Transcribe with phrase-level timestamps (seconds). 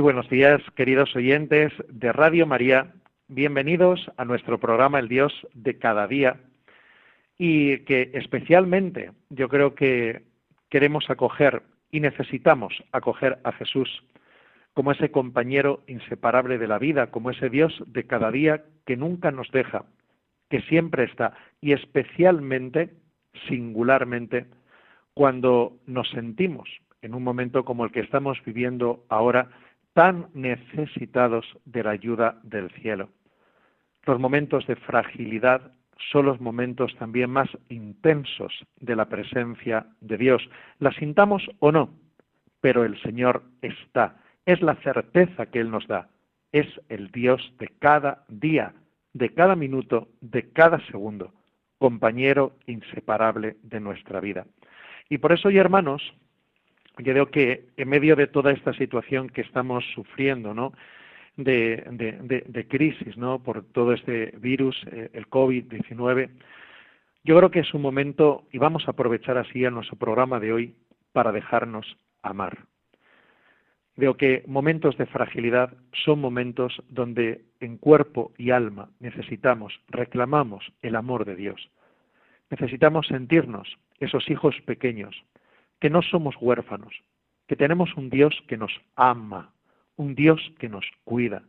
[0.00, 2.94] Muy buenos días, queridos oyentes de Radio María.
[3.28, 6.40] Bienvenidos a nuestro programa El Dios de cada día
[7.36, 10.22] y que especialmente yo creo que
[10.70, 14.02] queremos acoger y necesitamos acoger a Jesús
[14.72, 19.30] como ese compañero inseparable de la vida, como ese Dios de cada día que nunca
[19.30, 19.84] nos deja,
[20.48, 22.88] que siempre está y especialmente,
[23.48, 24.46] singularmente,
[25.12, 26.70] cuando nos sentimos
[27.02, 29.50] en un momento como el que estamos viviendo ahora
[29.92, 33.08] tan necesitados de la ayuda del cielo.
[34.04, 35.72] Los momentos de fragilidad
[36.10, 40.48] son los momentos también más intensos de la presencia de Dios.
[40.78, 41.90] La sintamos o no,
[42.60, 44.16] pero el Señor está.
[44.46, 46.08] Es la certeza que Él nos da.
[46.52, 48.72] Es el Dios de cada día,
[49.12, 51.32] de cada minuto, de cada segundo,
[51.78, 54.46] compañero inseparable de nuestra vida.
[55.08, 56.14] Y por eso, hermanos,
[57.02, 60.72] yo creo que en medio de toda esta situación que estamos sufriendo, ¿no?
[61.36, 61.84] De,
[62.46, 63.42] de, crisis, ¿no?
[63.42, 66.28] Por todo este virus, eh, el COVID-19,
[67.24, 70.52] yo creo que es un momento, y vamos a aprovechar así a nuestro programa de
[70.52, 70.74] hoy,
[71.12, 72.66] para dejarnos amar.
[73.96, 75.74] Veo que momentos de fragilidad
[76.04, 81.70] son momentos donde en cuerpo y alma necesitamos, reclamamos el amor de Dios.
[82.48, 85.22] Necesitamos sentirnos esos hijos pequeños,
[85.80, 86.94] que no somos huérfanos,
[87.48, 89.52] que tenemos un Dios que nos ama,
[89.96, 91.42] un Dios que nos cuida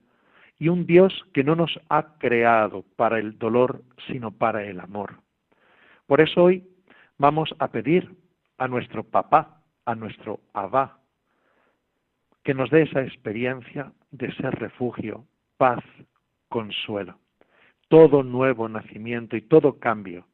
[0.57, 5.19] y un Dios que no nos ha creado para el dolor, sino para el amor.
[6.07, 6.67] Por eso hoy
[7.17, 8.15] vamos a pedir
[8.57, 10.99] a nuestro papá, a nuestro Abba,
[12.43, 15.25] que nos dé esa experiencia de ser refugio,
[15.57, 15.83] paz,
[16.49, 17.19] consuelo.
[17.87, 20.25] Todo nuevo nacimiento y todo cambio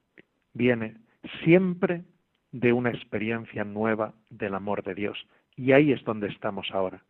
[0.53, 0.96] viene
[1.44, 2.03] siempre
[2.52, 5.28] de una experiencia nueva del amor de Dios.
[5.56, 7.03] Y ahí es donde estamos ahora.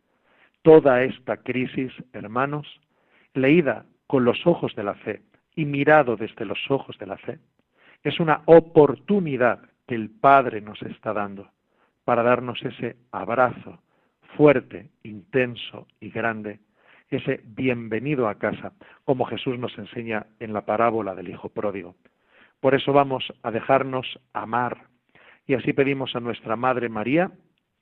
[0.62, 2.66] Toda esta crisis, hermanos,
[3.34, 5.22] leída con los ojos de la fe
[5.54, 7.38] y mirado desde los ojos de la fe,
[8.02, 11.50] es una oportunidad que el Padre nos está dando
[12.04, 13.80] para darnos ese abrazo
[14.36, 16.60] fuerte, intenso y grande,
[17.10, 18.72] ese bienvenido a casa,
[19.04, 21.96] como Jesús nos enseña en la parábola del Hijo Pródigo.
[22.60, 24.86] Por eso vamos a dejarnos amar
[25.48, 27.32] y así pedimos a nuestra Madre María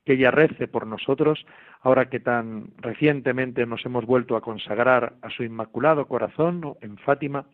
[0.05, 1.45] que ella rece por nosotros,
[1.81, 7.45] ahora que tan recientemente nos hemos vuelto a consagrar a su Inmaculado Corazón en Fátima,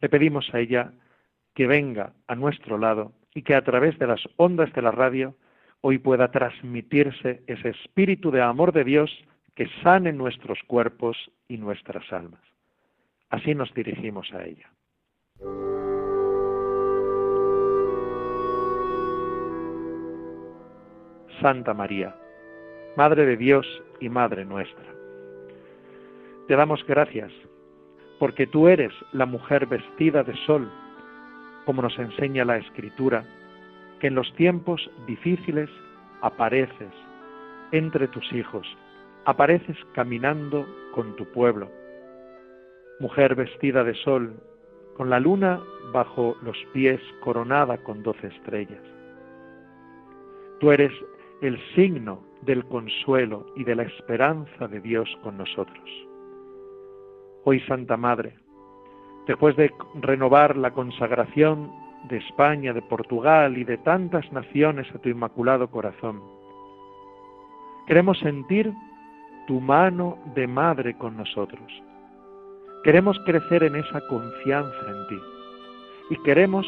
[0.00, 0.92] le pedimos a ella
[1.54, 5.34] que venga a nuestro lado y que a través de las ondas de la radio
[5.80, 9.10] hoy pueda transmitirse ese espíritu de amor de Dios
[9.56, 11.16] que sane nuestros cuerpos
[11.48, 12.42] y nuestras almas.
[13.28, 14.70] Así nos dirigimos a ella.
[21.40, 22.14] Santa María,
[22.96, 23.66] Madre de Dios
[24.00, 24.84] y Madre nuestra.
[26.46, 27.32] Te damos gracias
[28.18, 30.70] porque tú eres la mujer vestida de sol,
[31.64, 33.24] como nos enseña la Escritura,
[34.00, 35.70] que en los tiempos difíciles
[36.20, 36.92] apareces
[37.72, 38.66] entre tus hijos,
[39.24, 41.70] apareces caminando con tu pueblo.
[43.00, 44.34] Mujer vestida de sol,
[44.96, 45.60] con la luna
[45.92, 48.82] bajo los pies coronada con doce estrellas.
[50.60, 50.92] Tú eres
[51.40, 55.90] el signo del consuelo y de la esperanza de Dios con nosotros.
[57.44, 58.34] Hoy, Santa Madre,
[59.26, 61.70] después de renovar la consagración
[62.08, 66.22] de España, de Portugal y de tantas naciones a tu inmaculado corazón,
[67.86, 68.72] queremos sentir
[69.46, 71.70] tu mano de madre con nosotros.
[72.82, 75.22] Queremos crecer en esa confianza en ti.
[76.10, 76.66] Y queremos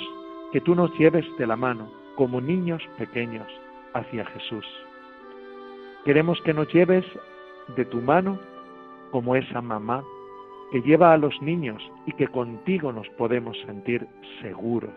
[0.52, 3.46] que tú nos lleves de la mano como niños pequeños
[3.96, 4.64] hacia Jesús.
[6.04, 7.04] Queremos que nos lleves
[7.76, 8.38] de tu mano
[9.10, 10.04] como esa mamá
[10.70, 14.06] que lleva a los niños y que contigo nos podemos sentir
[14.40, 14.94] seguros.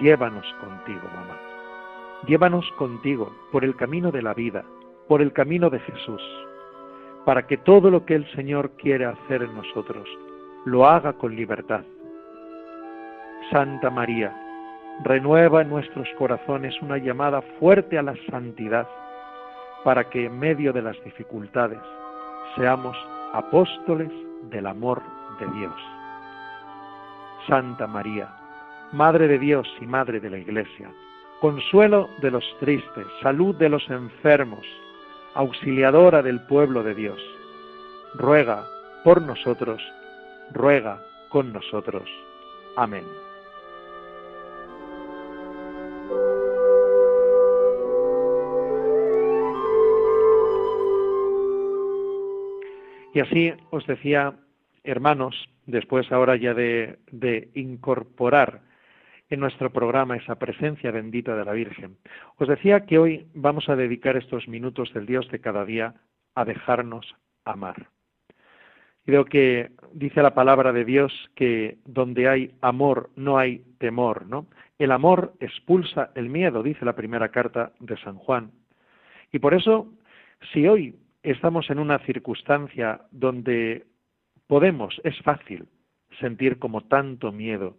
[0.00, 1.38] Llévanos contigo, mamá.
[2.26, 4.64] Llévanos contigo por el camino de la vida,
[5.08, 6.22] por el camino de Jesús,
[7.24, 10.08] para que todo lo que el Señor quiere hacer en nosotros
[10.64, 11.82] lo haga con libertad.
[13.50, 14.36] Santa María,
[15.04, 18.88] renueva en nuestros corazones una llamada fuerte a la santidad,
[19.84, 21.78] para que en medio de las dificultades
[22.56, 22.96] seamos
[23.32, 24.10] apóstoles
[24.50, 25.00] del amor
[25.38, 25.74] de Dios.
[27.46, 28.28] Santa María,
[28.92, 30.90] Madre de Dios y Madre de la Iglesia,
[31.40, 34.66] consuelo de los tristes, salud de los enfermos,
[35.34, 37.20] auxiliadora del pueblo de Dios,
[38.14, 38.64] ruega
[39.04, 39.80] por nosotros,
[40.52, 41.00] ruega
[41.30, 42.08] con nosotros.
[42.76, 43.27] Amén.
[53.14, 54.34] Y así os decía,
[54.84, 56.98] hermanos, después ahora ya de,
[57.54, 58.62] incorporar
[59.30, 61.96] en nuestro programa esa presencia bendita de la Virgen.
[62.36, 65.94] Os decía que hoy vamos a dedicar estos minutos del Dios de cada día
[66.34, 67.14] a dejarnos
[67.44, 67.88] amar.
[69.04, 74.46] Creo que dice la palabra de Dios que donde hay amor no hay temor, ¿no?
[74.78, 78.52] El amor expulsa el miedo, dice la primera carta de San Juan.
[79.32, 79.92] Y por eso,
[80.52, 83.86] si hoy estamos en una circunstancia donde
[84.46, 85.68] podemos, es fácil,
[86.20, 87.76] sentir como tanto miedo,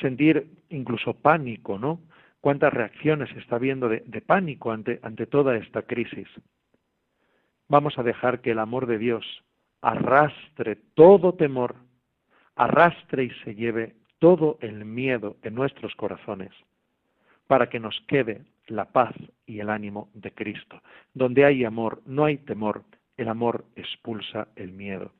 [0.00, 2.00] sentir incluso pánico, ¿no?
[2.40, 6.28] Cuántas reacciones está de, de pánico ante, ante toda esta crisis.
[7.68, 9.24] Vamos a dejar que el amor de Dios
[9.82, 11.76] arrastre todo temor,
[12.56, 16.52] arrastre y se lleve todo el miedo en nuestros corazones,
[17.46, 19.14] para que nos quede la paz
[19.46, 20.80] y el ánimo de Cristo.
[21.12, 22.84] Donde hay amor, no hay temor,
[23.16, 25.12] el amor expulsa el miedo.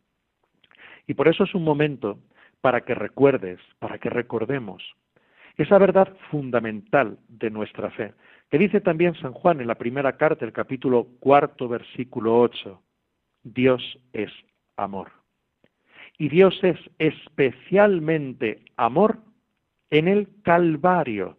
[1.07, 2.19] Y por eso es un momento
[2.61, 4.83] para que recuerdes, para que recordemos
[5.57, 8.15] esa verdad fundamental de nuestra fe,
[8.51, 12.83] que dice también San Juan en la primera carta, el capítulo cuarto, versículo ocho,
[13.43, 14.31] Dios es
[14.77, 15.11] amor.
[16.19, 19.19] Y Dios es especialmente amor
[19.91, 21.37] en el Calvario.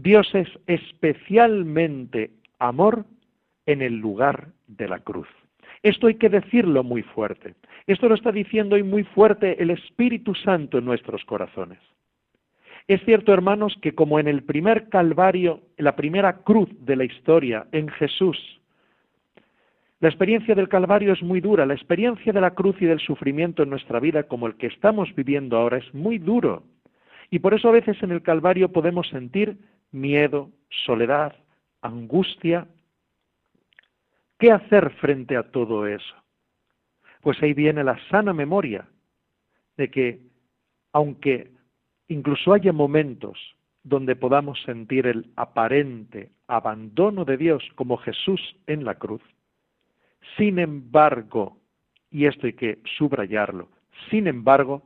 [0.00, 2.30] Dios es especialmente
[2.60, 3.04] amor
[3.66, 5.26] en el lugar de la cruz.
[5.82, 7.56] Esto hay que decirlo muy fuerte.
[7.88, 11.80] Esto lo está diciendo hoy muy fuerte el Espíritu Santo en nuestros corazones.
[12.86, 17.66] Es cierto, hermanos, que como en el primer Calvario, la primera cruz de la historia,
[17.72, 18.38] en Jesús,
[19.98, 23.64] la experiencia del Calvario es muy dura, la experiencia de la cruz y del sufrimiento
[23.64, 26.62] en nuestra vida, como el que estamos viviendo ahora, es muy duro.
[27.30, 29.58] Y por eso a veces en el Calvario podemos sentir
[29.90, 30.50] miedo,
[30.84, 31.34] soledad,
[31.82, 32.66] angustia,
[34.38, 36.14] ¿Qué hacer frente a todo eso?
[37.22, 38.88] Pues ahí viene la sana memoria
[39.76, 40.20] de que,
[40.92, 41.50] aunque
[42.06, 43.36] incluso haya momentos
[43.82, 49.22] donde podamos sentir el aparente abandono de Dios como Jesús en la cruz,
[50.36, 51.58] sin embargo,
[52.10, 53.68] y esto hay que subrayarlo,
[54.08, 54.82] sin embargo,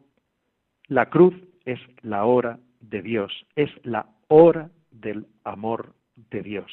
[0.87, 1.35] la cruz
[1.66, 6.70] es la hora de Dios, es la hora del amor de Dios.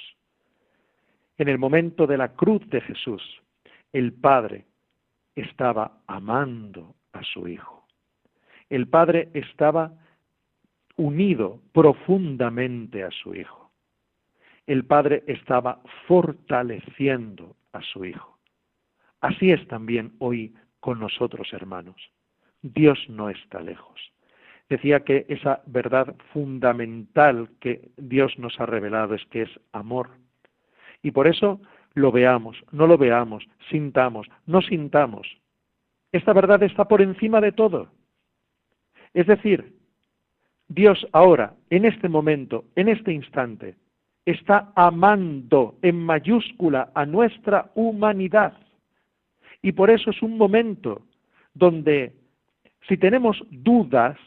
[1.38, 3.22] En el momento de la cruz de Jesús,
[3.94, 4.66] el Padre
[5.36, 7.88] estaba amando a su Hijo.
[8.70, 9.94] El Padre estaba
[10.98, 13.72] unido profundamente a su Hijo.
[14.68, 18.38] El Padre estaba fortaleciendo a su Hijo.
[19.22, 21.96] Así es también hoy con nosotros, hermanos.
[22.62, 24.00] Dios no está lejos.
[24.70, 30.12] Decía que esa verdad fundamental que Dios nos ha revelado es que es amor.
[31.02, 31.60] Y por eso
[31.96, 35.28] lo veamos, no lo veamos, sintamos, no sintamos.
[36.12, 37.90] Esta verdad está por encima de todo.
[39.14, 39.76] Es decir,
[40.68, 43.76] Dios ahora, en este momento, en este instante,
[44.24, 48.54] está amando en mayúscula a nuestra humanidad.
[49.64, 51.02] Y por eso es un momento
[51.56, 52.14] donde,
[52.88, 54.18] si tenemos dudas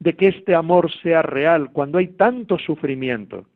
[0.00, 3.46] de que este amor sea real, cuando hay tanto sufrimiento,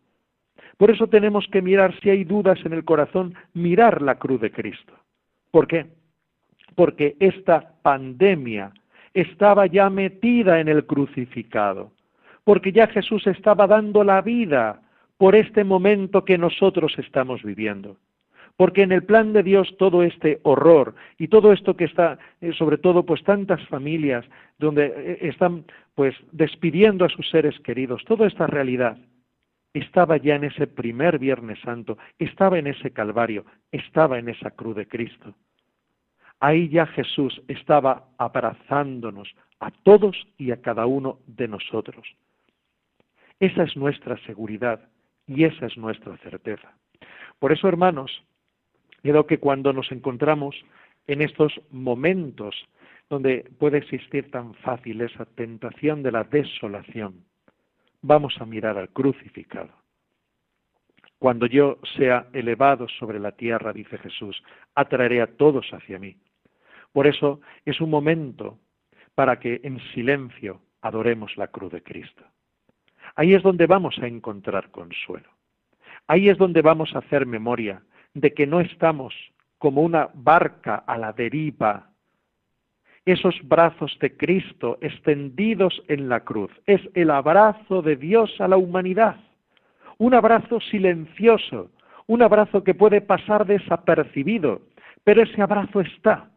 [0.77, 4.51] por eso tenemos que mirar, si hay dudas en el corazón, mirar la cruz de
[4.51, 4.93] Cristo.
[5.51, 5.87] ¿Por qué?
[6.75, 8.73] Porque esta pandemia
[9.15, 11.93] estaba ya metida en el crucificado,
[12.43, 14.83] porque ya Jesús estaba dando la vida
[15.17, 17.97] por este momento que nosotros estamos viviendo,
[18.57, 22.53] porque en el plan de Dios todo este horror y todo esto que está, eh,
[22.53, 24.25] sobre todo, pues tantas familias
[24.59, 28.97] donde eh, están, pues, despidiendo a sus seres queridos, toda esta realidad
[29.73, 34.77] estaba ya en ese primer Viernes Santo, estaba en ese Calvario, estaba en esa cruz
[34.77, 35.35] de Cristo.
[36.39, 42.07] Ahí ya Jesús estaba abrazándonos a todos y a cada uno de nosotros.
[43.41, 44.81] Esa es nuestra seguridad
[45.27, 46.73] y esa es nuestra certeza.
[47.41, 48.23] Por eso, hermanos,
[49.05, 50.57] Creo que cuando nos encontramos
[51.07, 52.57] en estos momentos
[53.11, 57.23] donde puede existir tan fácil esa tentación de la desolación,
[58.01, 59.69] vamos a mirar al crucificado.
[61.19, 64.43] Cuando yo sea elevado sobre la tierra, dice Jesús,
[64.75, 66.17] atraeré a todos hacia mí.
[66.91, 68.59] Por eso es un momento
[69.15, 72.25] para que en silencio adoremos la cruz de Cristo.
[73.17, 75.29] Ahí es donde vamos a encontrar consuelo.
[76.07, 77.83] Ahí es donde vamos a hacer memoria
[78.15, 79.13] de que no estamos
[79.59, 81.91] como una barca a la deriva.
[83.05, 88.57] Esos brazos de Cristo extendidos en la cruz es el abrazo de Dios a la
[88.57, 89.17] humanidad.
[89.99, 91.71] Un abrazo silencioso,
[92.07, 94.63] un abrazo que puede pasar desapercibido,
[95.03, 96.31] pero ese abrazo está.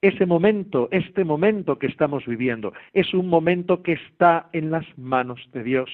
[0.00, 5.40] Ese momento, este momento que estamos viviendo, es un momento que está en las manos
[5.52, 5.88] de Dios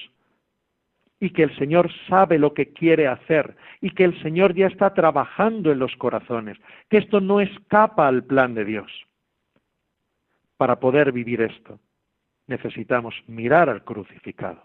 [1.19, 4.93] y que el Señor sabe lo que quiere hacer y que el Señor ya está
[4.93, 6.57] trabajando en los corazones,
[6.89, 8.91] que esto no escapa al plan de Dios.
[10.57, 11.79] Para poder vivir esto,
[12.47, 14.63] necesitamos mirar al crucificado.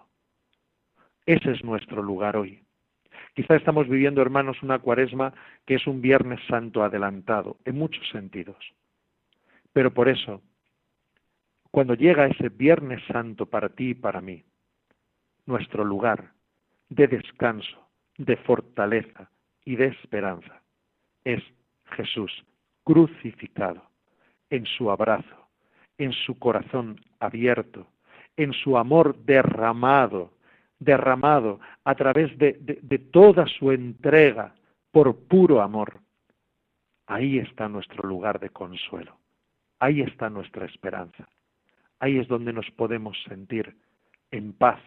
[1.27, 2.61] Ese es nuestro lugar hoy.
[3.35, 5.33] Quizá estamos viviendo, hermanos, una cuaresma
[5.67, 8.57] que es un Viernes Santo adelantado, en muchos sentidos.
[9.73, 10.41] Pero por eso,
[11.73, 14.45] cuando llega ese Viernes Santo para ti y para mí,
[15.47, 16.33] nuestro lugar
[16.89, 17.89] de descanso,
[18.19, 19.31] de fortaleza
[19.65, 20.63] y de esperanza.
[21.25, 21.43] Es
[21.97, 22.45] Jesús
[22.85, 23.83] crucificado,
[24.51, 25.49] en su abrazo,
[25.99, 27.87] en su corazón abierto,
[28.37, 30.33] en su amor derramado,
[30.79, 34.55] derramado a través de, de, toda su entrega
[34.91, 36.01] por puro amor.
[37.07, 39.17] Ahí está nuestro lugar de consuelo,
[39.79, 41.29] ahí está nuestra esperanza,
[42.01, 43.77] ahí es donde nos podemos sentir
[44.31, 44.81] en paz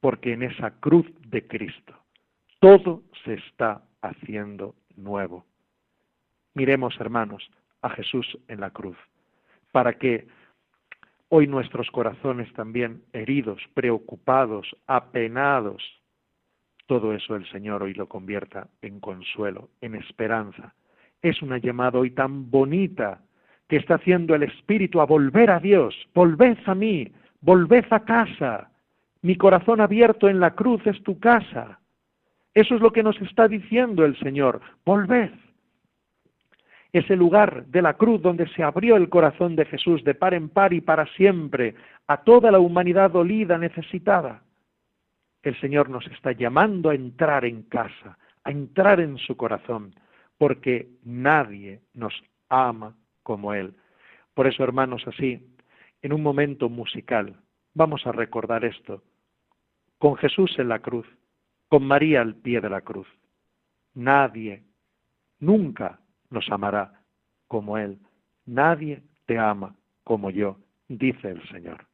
[0.00, 1.94] porque en esa cruz de Cristo
[2.58, 5.46] todo se está haciendo nuevo.
[6.54, 7.50] Miremos, hermanos,
[7.82, 8.96] a Jesús en la cruz,
[9.72, 10.26] para que
[11.28, 15.82] hoy nuestros corazones también heridos, preocupados, apenados,
[16.86, 20.74] todo eso el Señor hoy lo convierta en consuelo, en esperanza.
[21.22, 23.22] Es una llamada hoy tan bonita
[23.68, 28.69] que está haciendo el Espíritu a volver a Dios, volved a mí, volved a casa,
[29.22, 31.80] mi corazón abierto en la cruz es tu casa.
[32.54, 34.60] Eso es lo que nos está diciendo el Señor.
[34.84, 35.30] Volved.
[36.92, 40.48] Ese lugar de la cruz donde se abrió el corazón de Jesús de par en
[40.48, 41.74] par y para siempre
[42.08, 44.42] a toda la humanidad dolida, necesitada.
[45.42, 49.94] El Señor nos está llamando a entrar en casa, a entrar en su corazón,
[50.36, 52.12] porque nadie nos
[52.48, 53.74] ama como Él.
[54.34, 55.46] Por eso, hermanos, así,
[56.02, 57.36] en un momento musical,
[57.74, 59.02] vamos a recordar esto
[60.00, 61.06] con Jesús en la cruz,
[61.68, 63.06] con María al pie de la cruz.
[63.92, 64.64] Nadie,
[65.38, 67.02] nunca nos amará
[67.46, 67.98] como Él.
[68.46, 70.56] Nadie te ama como yo,
[70.88, 71.89] dice el Señor.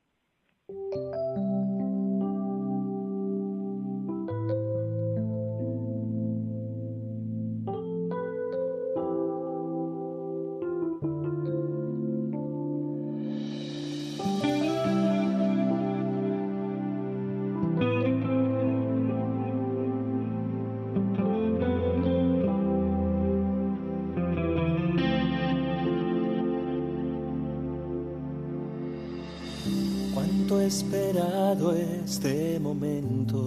[30.66, 33.38] Esperado este momento.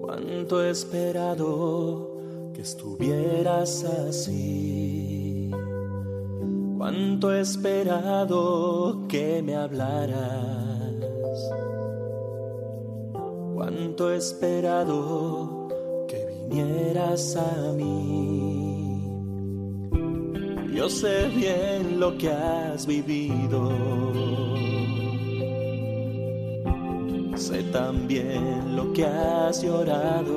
[0.00, 5.50] Cuánto he esperado que estuvieras así.
[6.76, 10.16] Cuánto he esperado que me hablaras.
[13.54, 15.68] Cuánto he esperado
[16.08, 18.37] que vinieras a mí.
[20.78, 23.72] Yo sé bien lo que has vivido.
[27.34, 30.36] Sé también lo que has llorado.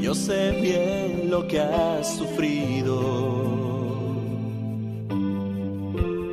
[0.00, 3.02] Yo sé bien lo que has sufrido.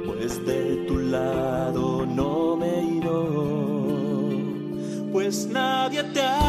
[0.06, 3.24] Pues de tu lado no me he ido.
[5.12, 6.43] pues nadie te ama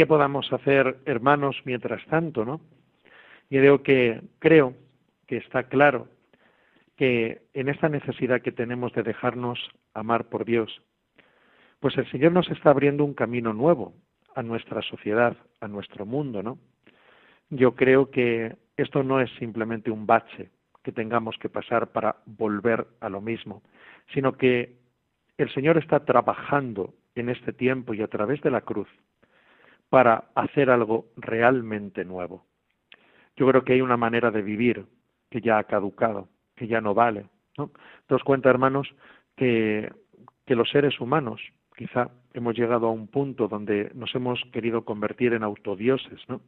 [0.00, 2.62] qué podamos hacer, hermanos, mientras tanto, no?
[3.50, 4.72] Yo digo que creo
[5.26, 6.08] que está claro
[6.96, 9.58] que en esta necesidad que tenemos de dejarnos
[9.92, 10.80] amar por Dios,
[11.80, 13.92] pues el Señor nos está abriendo un camino nuevo
[14.34, 16.58] a nuestra sociedad, a nuestro mundo, ¿no?
[17.50, 20.48] Yo creo que esto no es simplemente un bache
[20.82, 23.62] que tengamos que pasar para volver a lo mismo,
[24.14, 24.78] sino que
[25.36, 28.88] el Señor está trabajando en este tiempo y a través de la cruz
[29.90, 32.46] para hacer algo realmente nuevo.
[33.36, 34.86] Yo creo que hay una manera de vivir
[35.28, 37.26] que ya ha caducado, que ya no vale.
[37.58, 37.70] ¿no?
[38.06, 38.88] Te cuenta, hermanos,
[39.36, 39.92] que,
[40.46, 41.40] que los seres humanos
[41.76, 46.40] quizá hemos llegado a un punto donde nos hemos querido convertir en autodioses, ¿no?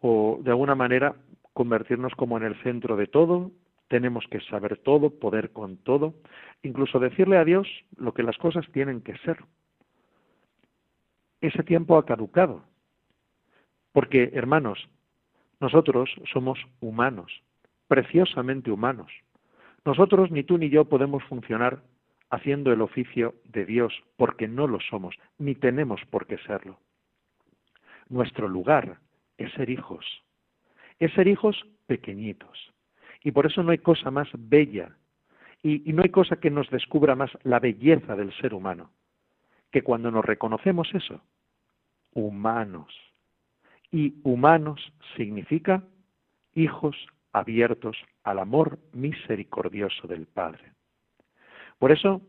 [0.00, 1.14] O de alguna manera
[1.52, 3.50] convertirnos como en el centro de todo,
[3.88, 6.14] tenemos que saber todo, poder con todo,
[6.62, 9.38] incluso decirle a Dios lo que las cosas tienen que ser.
[11.42, 12.62] Ese tiempo ha caducado,
[13.90, 14.88] porque, hermanos,
[15.58, 17.42] nosotros somos humanos,
[17.88, 19.10] preciosamente humanos.
[19.84, 21.82] Nosotros, ni tú ni yo, podemos funcionar
[22.30, 26.78] haciendo el oficio de Dios, porque no lo somos, ni tenemos por qué serlo.
[28.08, 28.98] Nuestro lugar
[29.36, 30.06] es ser hijos,
[31.00, 32.72] es ser hijos pequeñitos.
[33.24, 34.96] Y por eso no hay cosa más bella
[35.60, 38.92] y, y, no hay cosa que nos descubra más la belleza del ser humano
[39.72, 41.20] que cuando nos reconocemos eso,
[42.14, 42.94] humanos.
[43.90, 44.80] Y humanos
[45.16, 45.84] significa
[46.54, 46.96] hijos
[47.32, 50.72] abiertos al amor misericordioso del Padre.
[51.78, 52.22] Por eso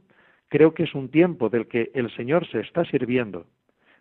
[0.50, 3.46] creo que es un tiempo del que el Señor se está sirviendo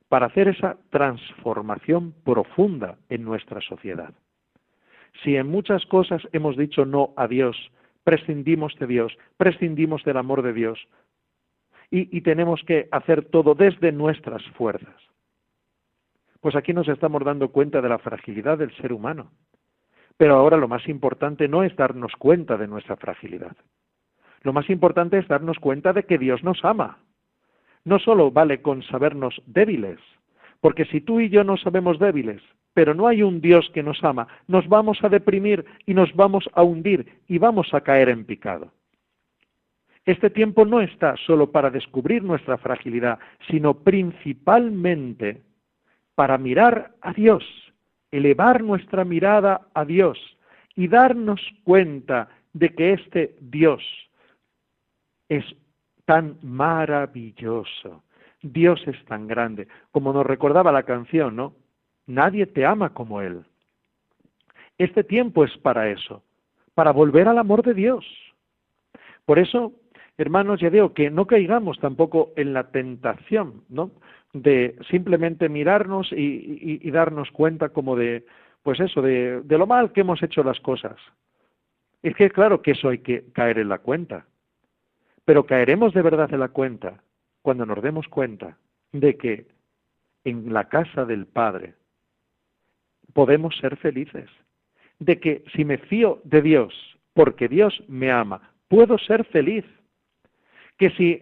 [0.09, 4.12] para hacer esa transformación profunda en nuestra sociedad.
[5.23, 7.57] Si en muchas cosas hemos dicho no a Dios,
[8.05, 10.79] prescindimos de Dios, prescindimos del amor de Dios,
[11.90, 14.97] y, tenemos que hacer todo desde nuestras fuerzas,
[16.43, 19.31] pues aquí nos estamos dando cuenta de la fragilidad del ser humano.
[20.17, 23.57] Pero ahora lo más importante no es darnos cuenta de nuestra fragilidad.
[24.43, 26.99] Lo más importante es darnos cuenta de que Dios nos ama.
[27.85, 30.01] No solo vale con sabernos débiles,
[30.61, 32.43] porque si tú y yo no sabemos débiles,
[32.75, 36.51] pero no hay un Dios que nos ama, nos vamos a deprimir y nos vamos
[36.55, 38.73] a hundir y vamos a caer en picado.
[40.05, 45.43] Este tiempo no está solo para descubrir nuestra fragilidad, sino principalmente
[46.14, 47.44] para mirar a Dios,
[48.11, 50.18] elevar nuestra mirada a Dios
[50.75, 53.83] y darnos cuenta de que este Dios
[55.29, 55.44] es
[56.05, 58.03] tan maravilloso.
[58.42, 59.68] Dios es tan grande.
[59.92, 61.55] Como nos recordaba la canción, ¿no?
[62.07, 63.44] Nadie te ama como Él.
[64.79, 66.22] Este tiempo es para eso,
[66.75, 68.05] para volver al amor de Dios.
[69.25, 69.72] Por eso,
[70.18, 73.92] hermanos, ya digo que no caigamos tampoco en la tentación, ¿no?
[74.33, 78.25] De simplemente mirarnos y, darnos cuenta como de,
[78.62, 80.97] pues eso, de, de lo mal que hemos hecho las cosas.
[82.03, 84.27] Es que claro que eso hay que caer en la cuenta,
[85.25, 87.03] pero caeremos de verdad en la cuenta
[87.42, 88.59] cuando nos demos cuenta
[88.92, 89.47] de que
[90.25, 91.75] en la casa del Padre
[93.12, 94.31] podemos ser felices,
[94.99, 96.75] de que si me fío de Dios,
[97.12, 99.64] porque Dios me ama, puedo ser feliz,
[100.79, 101.21] que si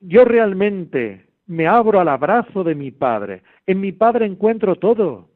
[0.00, 3.42] yo realmente me abro al abrazo de mi Padre.
[3.66, 5.30] En mi Padre encuentro todo,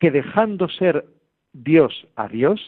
[0.00, 1.06] que dejando ser
[1.52, 2.60] Dios a Dios,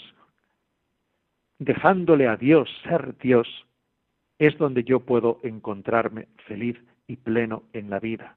[1.59, 3.49] dejándole a Dios ser Dios,
[4.39, 6.77] es donde yo puedo encontrarme feliz
[7.09, 8.37] y pleno en la vida.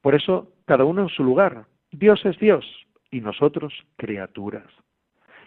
[0.00, 1.66] Por eso, cada uno en su lugar.
[1.90, 2.64] Dios es Dios
[3.10, 4.66] y nosotros criaturas.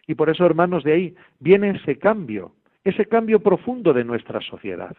[0.07, 2.51] Y por eso, hermanos, de ahí viene ese cambio,
[2.83, 4.97] ese cambio profundo de nuestra sociedad.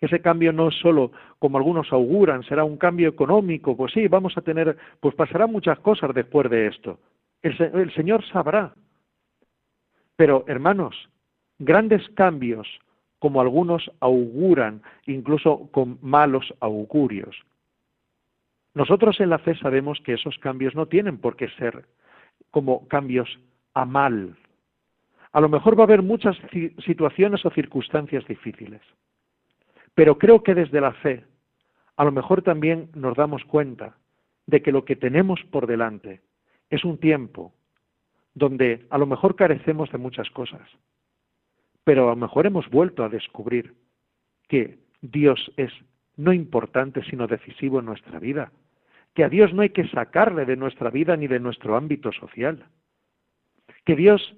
[0.00, 4.40] Ese cambio no solo, como algunos auguran, será un cambio económico, pues sí, vamos a
[4.40, 6.98] tener, pues pasarán muchas cosas después de esto.
[7.42, 8.74] El, el Señor sabrá.
[10.16, 10.96] Pero, hermanos,
[11.58, 12.66] grandes cambios,
[13.18, 17.36] como algunos auguran, incluso con malos augurios.
[18.74, 21.84] Nosotros en la fe sabemos que esos cambios no tienen por qué ser
[22.50, 23.28] como cambios
[23.74, 24.36] a mal.
[25.32, 26.36] A lo mejor va a haber muchas
[26.84, 28.80] situaciones o circunstancias difíciles.
[29.94, 31.24] Pero creo que desde la fe,
[31.96, 33.96] a lo mejor también nos damos cuenta
[34.46, 36.22] de que lo que tenemos por delante
[36.70, 37.52] Es un tiempo
[38.34, 40.68] donde a lo mejor carecemos de muchas cosas,
[41.82, 43.74] pero a lo mejor hemos vuelto a descubrir
[44.48, 45.72] que Dios es
[46.16, 48.52] no importante sino decisivo en nuestra vida,
[49.14, 52.64] que a Dios no hay que sacarle de nuestra vida ni de nuestro ámbito social,
[53.84, 54.36] que Dios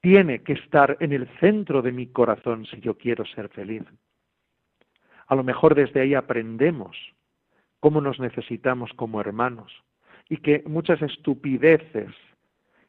[0.00, 3.82] tiene que estar en el centro de mi corazón si yo quiero ser feliz.
[5.26, 6.96] A lo mejor desde ahí aprendemos
[7.80, 9.72] cómo nos necesitamos como hermanos
[10.28, 12.10] y que muchas estupideces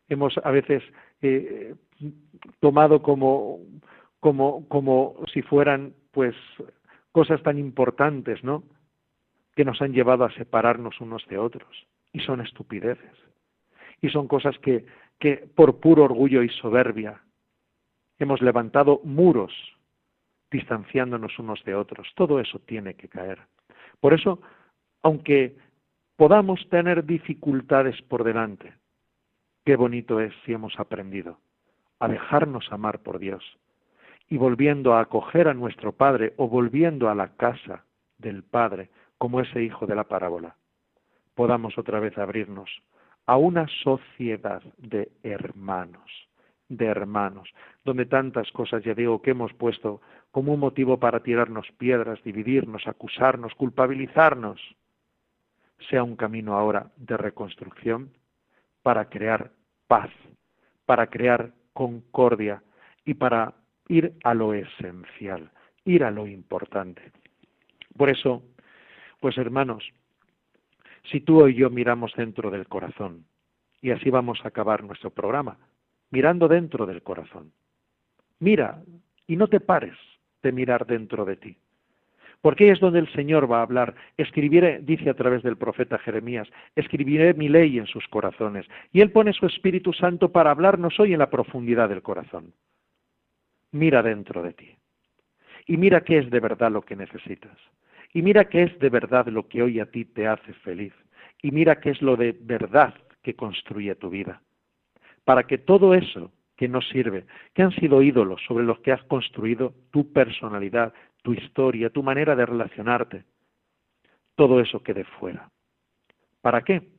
[0.09, 0.83] hemos a veces
[1.21, 1.75] eh,
[2.59, 3.59] tomado como,
[4.19, 6.35] como, como si fueran pues
[7.11, 8.63] cosas tan importantes, ¿no?
[9.55, 11.87] Que nos han llevado a separarnos unos de otros.
[12.13, 13.17] Y son estupideces.
[14.01, 14.85] Y son cosas que,
[15.19, 17.21] que por puro orgullo y soberbia
[18.19, 19.53] hemos levantado muros
[20.51, 22.07] distanciándonos unos de otros.
[22.15, 23.39] Todo eso tiene que caer.
[23.99, 24.41] Por eso,
[25.03, 25.55] aunque
[26.15, 28.73] podamos tener dificultades por delante,
[29.65, 31.39] qué bonito es si hemos aprendido
[31.99, 33.43] a dejarnos amar por Dios
[34.29, 37.85] y volviendo a acoger a nuestro Padre o volviendo a la casa
[38.17, 40.55] del Padre como ese hijo de la parábola,
[41.33, 42.69] podamos otra vez abrirnos
[43.25, 46.26] a una sociedad de hermanos,
[46.69, 47.49] de hermanos,
[47.85, 50.01] donde tantas cosas, ya digo, que hemos puesto
[50.31, 54.59] como un motivo para tirarnos piedras, dividirnos, acusarnos, culpabilizarnos,
[55.89, 58.11] sea un camino ahora de reconstrucción
[58.81, 59.51] para crear
[59.87, 60.09] paz,
[60.85, 62.63] para crear concordia
[63.05, 63.53] y para
[63.87, 65.49] ir a lo esencial,
[65.85, 67.11] ir a lo importante.
[67.95, 68.43] Por eso,
[69.19, 69.83] pues hermanos,
[71.11, 73.25] si tú y yo miramos dentro del corazón,
[73.81, 75.57] y así vamos a acabar nuestro programa,
[76.11, 77.51] mirando dentro del corazón,
[78.39, 78.81] mira
[79.27, 79.97] y no te pares
[80.41, 81.57] de mirar dentro de ti.
[82.41, 83.95] Porque ahí es donde el Señor va a hablar.
[84.15, 88.65] Escribiré, dice a través del profeta Jeremías, escribiré mi ley en sus corazones.
[88.93, 92.53] Y Él pone su Espíritu Santo para hablarnos hoy en la profundidad del corazón.
[93.71, 94.77] Mira dentro de ti.
[95.65, 97.57] Y mira qué es de verdad lo que necesitas.
[98.13, 100.93] Y mira qué es de verdad lo que hoy a ti te hace feliz.
[101.41, 104.41] Y mira qué es lo de verdad que construye tu vida.
[105.27, 109.03] Para que todo eso que no sirve, que han sido ídolos sobre los que has
[109.03, 113.25] construido tu personalidad, tu historia, tu manera de relacionarte,
[114.35, 115.51] todo eso quede fuera.
[116.39, 116.93] ¿Para qué?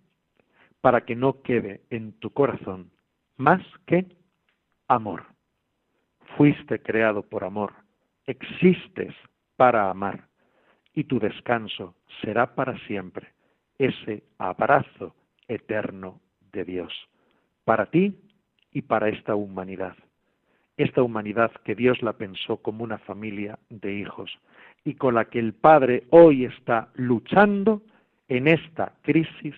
[0.83, 2.91] Para que no quede en tu corazón
[3.39, 4.05] más que
[4.89, 5.25] amor.
[6.37, 7.73] Fuiste creado por amor,
[8.27, 9.15] existes
[9.57, 10.29] para amar
[10.93, 13.33] y tu descanso será para siempre
[13.79, 15.17] ese abrazo
[15.49, 16.21] eterno
[16.53, 16.93] de Dios,
[17.69, 18.15] para ti
[18.73, 19.95] y para esta humanidad.
[20.79, 24.31] Esta humanidad que Dios la pensó como una familia de hijos
[24.85, 27.83] y con la que el Padre hoy está luchando
[28.27, 29.55] en esta crisis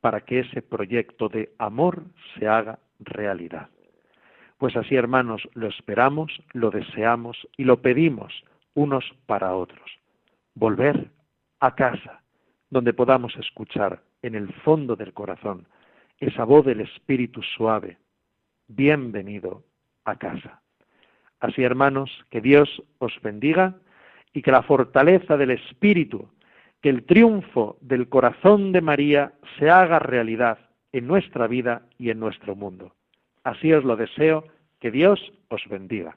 [0.00, 2.02] para que ese proyecto de amor
[2.38, 3.68] se haga realidad.
[4.56, 8.32] Pues así, hermanos, lo esperamos, lo deseamos y lo pedimos
[8.72, 9.90] unos para otros.
[10.54, 11.10] Volver
[11.60, 12.22] a casa,
[12.70, 15.66] donde podamos escuchar en el fondo del corazón
[16.20, 17.96] esa voz del Espíritu suave.
[18.68, 19.64] Bienvenido
[20.04, 20.62] a casa.
[21.40, 23.74] Así, hermanos, que Dios os bendiga
[24.34, 26.28] y que la fortaleza del Espíritu,
[26.82, 30.58] que el triunfo del corazón de María se haga realidad
[30.92, 32.94] en nuestra vida y en nuestro mundo.
[33.42, 34.44] Así os lo deseo,
[34.78, 36.16] que Dios os bendiga.